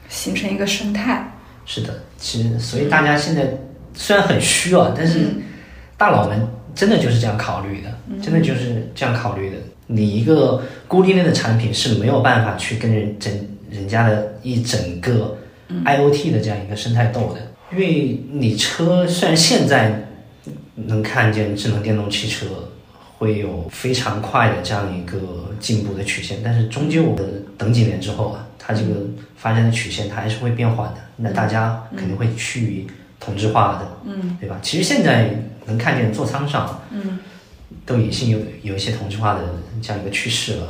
[0.09, 1.31] 形成一个生态。
[1.65, 2.01] 是的。
[2.17, 3.57] 其实，所以大家现在
[3.93, 5.27] 虽然很虚啊，但是
[5.97, 6.45] 大佬们
[6.77, 7.89] 真的就是这样考虑的，
[8.21, 9.55] 真的就是这样考虑的。
[9.87, 13.33] 你一个孤立类的产品是没有办法去跟人整
[13.71, 15.35] 人家的一整个
[15.83, 20.07] IOT 的这样一个生态斗的，因为你车虽然现在
[20.75, 22.45] 能看见智能电动汽车
[23.17, 27.23] 会有非常快的这样一个进步的曲线，但是终究呃
[27.57, 28.93] 等几年之后啊，它这个
[29.35, 30.97] 发展的曲线它还是会变缓的。
[31.15, 32.87] 那大家肯定会趋于
[33.19, 34.59] 同质化的，嗯，对吧？
[34.61, 35.33] 其实现在
[35.67, 37.19] 能看见座舱上，嗯，
[37.85, 39.41] 都已经有有一些同质化的
[39.81, 40.67] 这样一个趋势了。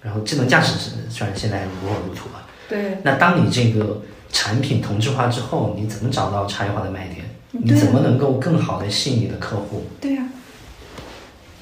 [0.00, 7.24] 然后智能驾驶是虽然现在如火如荼啊，对，那当你这个产品同质化之后，你怎么找到差异化的卖点？
[7.52, 9.84] 你怎么能够更好的吸引你的客户？
[10.00, 10.24] 对呀、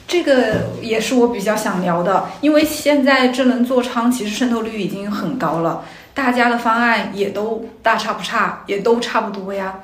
[0.07, 9.81] 这个也是我比较想聊的，因为现在智能座舱其实渗透率已经很高了，大家的方案也都大差不差，也都差不多呀。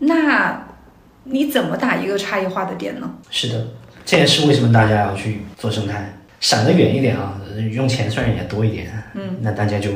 [0.00, 0.65] 那
[1.26, 3.14] 你怎么打一个差异化的点呢？
[3.30, 3.66] 是的，
[4.04, 9.90] 这也是为什么大家要去做生态，闪得远一点啊，呃用钱虽然也多一点，嗯，那大家就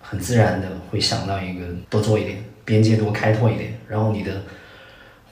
[0.00, 4.42] 很自然的会想到一个多做一点，边界多开拓一点，然后你的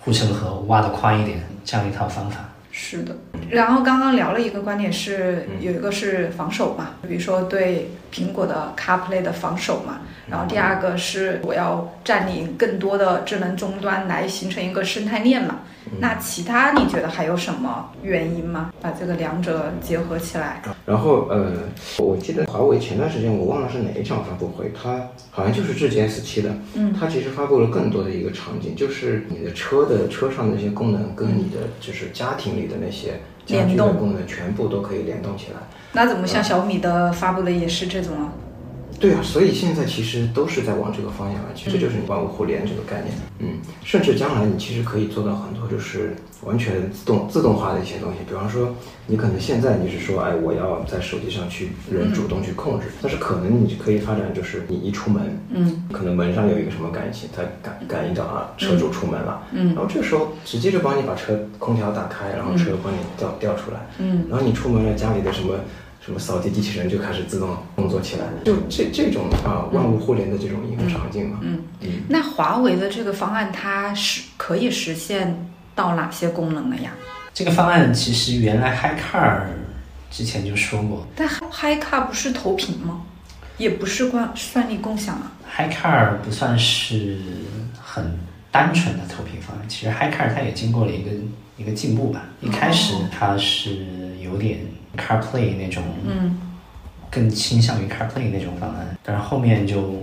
[0.01, 2.51] 护城河挖得宽一点，这样一套方法。
[2.71, 3.17] 是的，
[3.49, 15.57] 然后刚刚聊了一个观点是，有一个是防守嘛，比如说对苹果的 CarPlay 的防守嘛，然后第二个是我要占领更多的智能终端来形成一个生态链嘛。
[16.01, 18.73] 那其他你觉得还有什么原因吗？
[18.81, 20.63] 把这个两者结合起来？
[20.87, 21.53] 然后呃，
[21.99, 24.99] 我记得华为前段时间我忘了是哪一场发布会，它
[25.31, 35.61] 好像就是致敬 S 7的，嗯，它其实发布了更多的一个场景，就是你的车的车上的那些功能跟你的就是家庭里的那些家居的联动功能全部都可以联动起来。
[35.97, 38.31] 那怎么像小米的发布的也是这种啊？
[39.01, 43.15] 对啊，所以现在其实都是在往这个方向来，其实就是你万物互联这个概念。
[43.39, 48.75] 嗯，甚至将来你其实可以做到很多就是完全自动自动化的一些东西，比方说
[49.07, 65.55] 你可能现在你是说，哎，我要在手机上去人主动去控制，但是可能你可以发展就是你一出门，嗯，可能门上有一个什么感应器，它感感应到啊车主出门了，嗯，然后这个时候直接就帮你把车空调打开，然后车帮你调调出来，嗯，然后你出门了，家里的什么。
[66.07, 76.93] 什么扫地机器人就开始自动工作起来，就这这种啊万物互联的这种应用场景嘛，嗯嗯那华为的这个方案它是可以实现到哪些功能了呀？
[77.35, 79.41] 这个方案其实原来 HiCar
[80.09, 83.03] 之前就说过但 HiCar 不是投屏吗？
[83.59, 85.33] 也不是关算力共享啊。
[85.57, 87.19] ，HiCar 不算是
[87.83, 88.17] 很
[88.53, 91.11] 单纯的投屏方案，其实 HiCar 它也经过了一个
[91.57, 92.27] 一个进步吧。
[92.41, 93.79] 一开始它是
[94.23, 94.61] 有点
[94.97, 96.39] CarPlay 那种，嗯。
[97.09, 100.03] 更倾向于 CarPlay 那种方案，但是后面就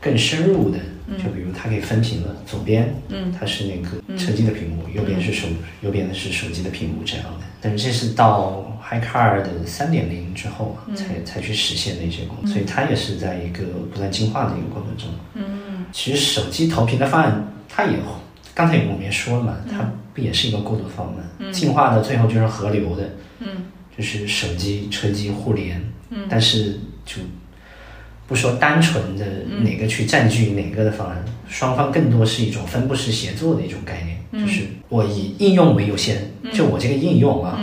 [0.00, 0.78] 更深入的，
[1.16, 3.32] 就比如它可以分屏了，左边嗯。
[3.32, 5.46] 它是那个车机的屏幕，右边是手
[5.80, 7.46] 右边的是手机的屏幕这样的。
[7.60, 15.08] 但是这是到 HiCar 的三点零之后啊，才才去实现的一些功能，所以它也是在一个不断进化的一个过程中。
[15.34, 15.86] 嗯。
[15.92, 17.96] 其实手机投屏的方案，它也
[18.52, 21.52] 刚才我们也说了嘛，它不也是一个过渡方案？
[21.52, 23.48] 进化的最后就是合流的，嗯
[23.96, 25.82] 就是手机、车机互联。
[26.10, 27.16] 嗯，但是就
[28.26, 29.24] 不说单纯的
[29.62, 37.58] 哪个去占据哪个的方案，双方更多是一种分布式协作的一种概念，就是我以应用为优先，就我这个应用啊，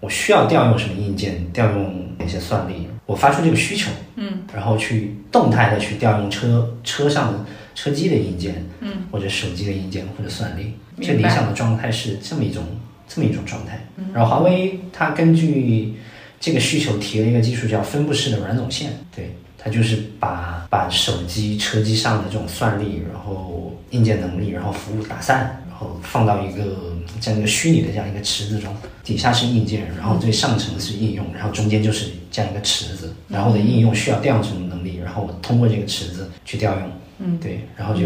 [0.00, 12.64] 我需要调用什么硬件，调用哪些算力，我发出这个需求，嗯，然后去动态的去调用车车上的车机的硬件，嗯，或者手机的硬件或者算力，明白这理想的状态是这么一种
[13.08, 13.78] 这么一种状态。
[14.12, 15.94] 然后华为它根据
[16.40, 38.02] 这个需求提了一个技术叫分布式的软总线，对，它就是把把手机、车机上的这种算力，然后硬件能力，然后服务打散，然后放到一个这样一个虚拟的这样一个池子中，底下是硬件，然后最上层是应用，然后中间就是这样一个池子，然后的应用需要调用什么能力，然后我通过这个池子去调用，嗯，对，然后就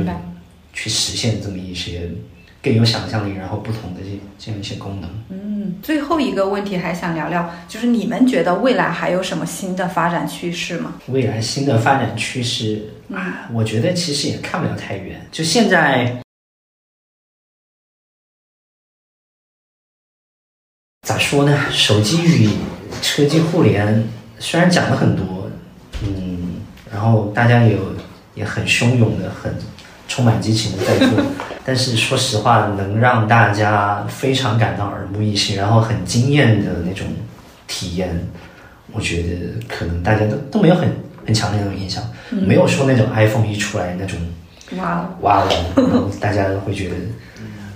[0.72, 2.08] 去实现这么一些
[2.62, 5.10] 更有想象力，然后不同的这这样一些功能。
[5.30, 10.94] 嗯，最后一个问题还想聊聊，就是你们觉得未来还有什么新的发展趋势吗？
[11.08, 15.26] 未来新的发展趋势啊，我觉得其实也看不了太远。
[15.32, 16.20] 就现在
[21.06, 21.70] 咋说呢？
[21.70, 22.50] 手机与
[23.00, 24.04] 车机互联
[24.38, 25.50] 虽然讲了很多，
[26.02, 26.60] 嗯，
[26.92, 27.94] 然后大家也有
[28.34, 29.56] 也很汹涌的、很
[30.10, 31.24] 充满激情的在做，
[31.64, 37.06] 但是说实话，能让大家非常感到耳目一新，然后很惊艳的那种
[37.68, 38.28] 体验，
[38.90, 39.28] 我觉得
[39.68, 40.90] 可能大家都都没有很
[41.24, 44.18] 很强烈的那种印象，没有说那种 iPhone 一出来那种
[44.76, 46.96] 哇哦，哇哦，然后大家会觉得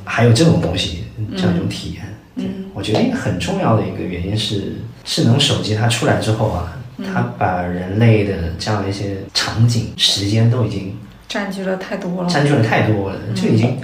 [0.04, 1.04] 还有这种东西，
[1.36, 2.02] 这样一种体验。
[2.36, 6.76] 对，我觉得一个很重要的一个原因是，智能手机它出来之后啊，
[7.14, 10.96] 它把人类的这样的一些场景、时间都已经
[11.34, 12.28] 占据了太多了。
[12.28, 13.76] 占据了太多了，就已经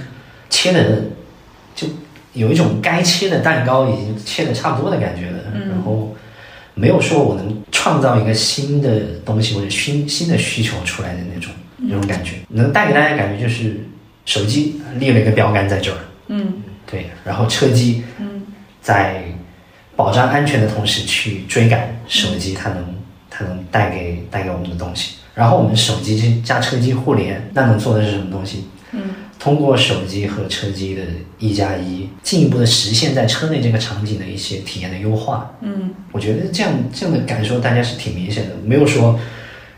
[0.49, 1.01] 切的
[1.75, 1.85] 就
[2.31, 5.39] 有一种该切的蛋糕已经切的差不多的感觉了，
[5.69, 6.15] 然后
[6.75, 13.85] 没有说我能创造一个新的东西或者新新的需求出来的那种那种感觉，能带给大家感觉就是
[14.25, 15.97] 手机立了一个标杆在这儿，
[16.27, 16.63] 嗯。
[16.89, 18.43] 对，然后车机嗯。
[18.81, 19.25] 在
[19.97, 22.95] 保障安全的同时去追赶手机它能
[23.29, 25.17] 它能带给带给我们的东西。
[25.33, 28.65] 然后我们手机加车机互联，那能做的是什么东西？
[28.91, 29.01] 嗯
[29.39, 31.01] 通过手机和车机的
[31.39, 35.51] 一加一，进一步的实现在车内这个场景的一些体验的优化。
[35.61, 39.19] 嗯，我觉得这样这样的感受大家是挺明显的，没有说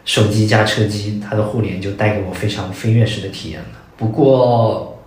[0.04, 3.68] 手机加车机它的互联就带给我非常飞跃式的体验了。
[3.96, 5.00] 不过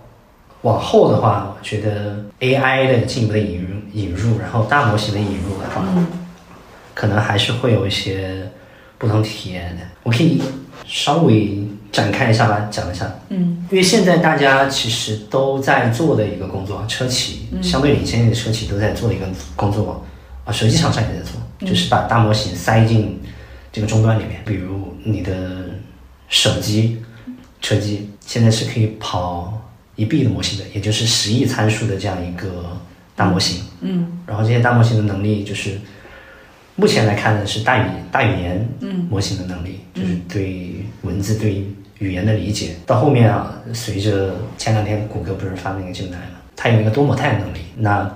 [0.63, 5.85] 往后的话，我觉得 AI 的进一步的引入引入，然后大模型的引入的话，
[6.95, 8.49] 可能还是会有一些
[8.97, 9.83] 不同体验的。
[10.03, 10.41] 我可以
[10.85, 13.11] 稍微展开一下吧，讲一下。
[13.29, 19.25] 嗯，因为现在大家其实都在做的一个工作，车企相对领先的车企都在做的一个
[19.55, 20.03] 工作
[20.45, 23.19] 啊，手机厂商也在做，就是把大模型塞进
[23.71, 25.65] 这个终端里面，比如你的
[26.29, 27.01] 手机、
[27.61, 29.61] 车机，现在是可以跑
[29.95, 32.77] 一 B 的模型的，也就是十亿参数的这样一个
[33.15, 33.63] 大模型。
[33.81, 35.79] 嗯，然后这些大模型的能力就是。
[36.79, 38.69] 目前来看呢，是大语大语言
[39.09, 41.65] 模型的能力，就是对文字、对
[41.97, 42.75] 语言的理解。
[42.85, 47.57] 到后面啊，随着前两天谷歌不是发那个静态嘛，它有一个多模态能力。
[47.77, 48.09] 那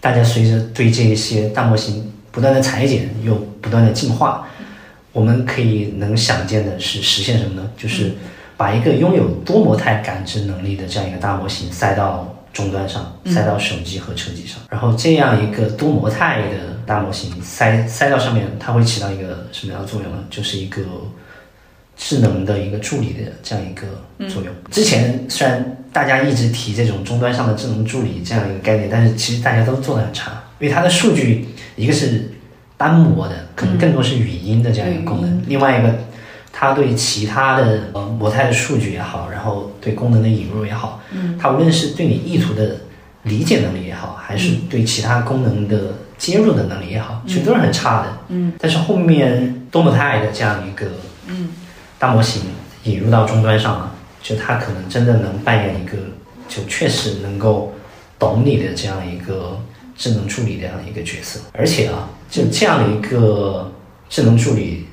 [0.00, 4.48] 大家随着对这些大模型不断的裁剪，又不断的进化，
[5.12, 7.70] 我们可以能想见的是实现什么呢？
[7.76, 8.12] 就是
[8.56, 16.76] 把一个拥有多模态感知能力的这样一个大模型塞到终端上，塞到手机和车机上，然后这样一个多模态的。
[16.86, 20.18] 大模型塞塞到上面，它会起到一个什么样的作用呢？
[20.30, 20.80] 就是一个
[21.96, 24.54] 智能的一个助理的这样一个作用。
[24.70, 30.30] 之前虽然大家一直提这种终端上的智能助理这样一个概念，但是其实大家都做的很差，
[30.60, 32.30] 因为它的数据一个是
[32.76, 35.92] 单模的，可能更多是语音的这样一个功能；另外一个，
[36.58, 42.76] 它对其他的呃模态的数据也好，然后对功能的引入也好，嗯它无论是对你意图的
[43.24, 45.78] 理解能力也好，还是对其他功能的。
[46.18, 48.06] 接入的能力也好，其实都是很差的。
[48.28, 50.86] 嗯，但是后面多模态的这样一个
[51.26, 51.50] 嗯
[51.98, 52.40] 大模型
[52.84, 55.98] 引入到终端上了，就它可能真的能扮演一个，
[56.48, 57.74] 就确实能够
[58.18, 59.60] 懂你的这样一个
[59.94, 61.38] 智能助理这样的一个角色。
[61.52, 63.70] 而且啊，就这样的一个
[64.08, 64.85] 智能助理，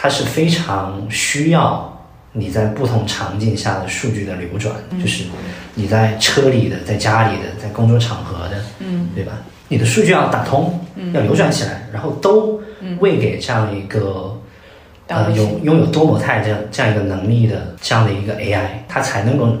[0.00, 5.24] 它是非常需要你在不同场景下的数据的流转，就是
[5.74, 9.32] 你在车里的、在家里的、在工作场合的，嗯，对吧？
[9.66, 10.78] 你的数据要打通，
[11.12, 12.60] 要流转起来，然后都
[13.00, 14.40] 喂给这样一个
[15.08, 19.56] 呃有拥有多模态这样这样一个能力的这样的一个 AI，它才能够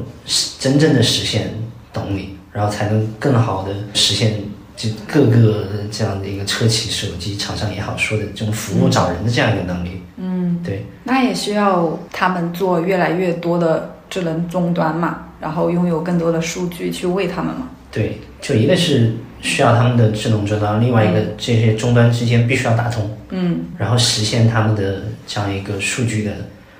[0.60, 1.52] 真正的实现
[1.92, 4.34] 懂你，然后才能更好的实现
[4.76, 10.00] 就各个这样的一个车企、手机厂商也好说的这种服务找人的这样一个能力。
[10.18, 17.68] 嗯，对，那也需要他们做越来越多的智能终端嘛，然后拥有更多的数据去喂他们嘛。
[17.90, 19.14] 对，就一个是。
[19.40, 26.32] 需要他们的智能终端，另外一个这些终端之间必须要打通，嗯，然后实现他们的这样一个数据的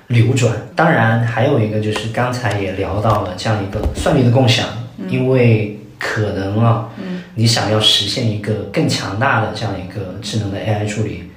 [0.07, 0.53] 流转。
[0.75, 4.67] 当然，还有一个就是刚才也聊到了这样一个算力的共享，
[5.07, 6.89] 因为可能啊，
[7.35, 11.29] 你想要实现一个更强大的这样一个智能的 AI 助理，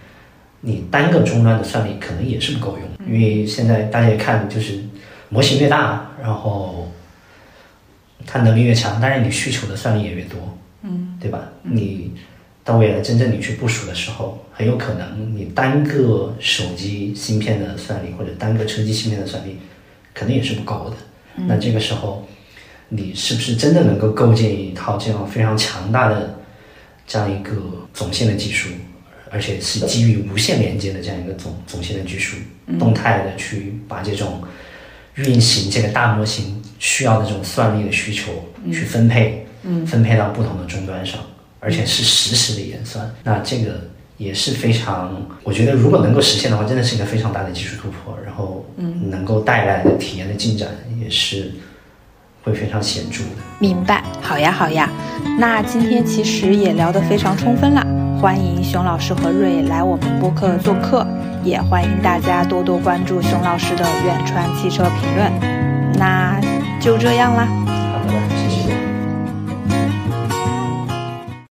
[0.63, 4.81] 你单个终端的算力可能也是不够用，因为现在大家也看，就是
[5.29, 6.91] 模型越大，然后
[8.25, 10.39] 它能力越强，当然你需求的算力也越多。
[10.83, 11.49] 嗯，对吧？
[11.63, 12.13] 你
[12.65, 19.59] 到未来真正你去部署的时候，很有可能你单个手机芯片的算力或者单个车机芯片的算力，
[20.15, 20.97] 可能也是不够的。
[21.47, 22.27] 那这个时候，
[22.89, 26.39] 你是不是真的能够构建一套这样非常强大的
[27.07, 27.53] 这样一个
[27.93, 28.69] 总线的技术，
[29.33, 32.37] 而且是基于无线连接的这样一个总总线的技术，
[32.79, 34.43] 动态的去把这种
[35.15, 38.33] 运行这个大模型需要的这种算力的需求
[38.67, 39.47] 去分配。
[39.65, 41.21] 嗯，分配到不同的终端上，
[41.61, 43.81] 而且是实时的演算，那这个
[44.17, 50.69] 也是非常，我觉得如果能够实现的话，真的是一个非常大的技术突破，然后嗯，能够带来的体验的进展
[51.01, 51.53] 也是
[52.43, 53.41] 会非常显著的。
[53.61, 54.91] 明白，好呀好呀，
[55.39, 57.87] 那今天其实也聊得非常充分啦，
[58.23, 61.05] 欢迎熊老师和瑞来我们播客做客，
[61.43, 65.33] 也欢迎大家多多关注熊老师的远川汽车评论，
[65.99, 66.41] 那
[66.81, 67.49] 就这样啦。